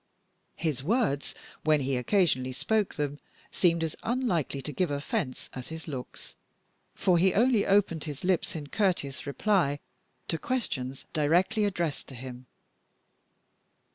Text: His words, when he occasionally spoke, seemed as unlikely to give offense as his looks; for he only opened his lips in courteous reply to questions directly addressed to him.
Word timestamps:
His 0.55 0.83
words, 0.83 1.35
when 1.63 1.81
he 1.81 1.95
occasionally 1.95 2.53
spoke, 2.53 2.95
seemed 3.51 3.83
as 3.83 3.95
unlikely 4.01 4.59
to 4.63 4.71
give 4.73 4.89
offense 4.89 5.47
as 5.53 5.67
his 5.67 5.87
looks; 5.87 6.33
for 6.95 7.19
he 7.19 7.35
only 7.35 7.67
opened 7.67 8.05
his 8.05 8.23
lips 8.23 8.55
in 8.55 8.65
courteous 8.65 9.27
reply 9.27 9.79
to 10.27 10.39
questions 10.39 11.05
directly 11.13 11.65
addressed 11.65 12.07
to 12.07 12.15
him. 12.15 12.47